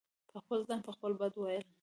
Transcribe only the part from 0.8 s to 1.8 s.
په خپله بد وئيل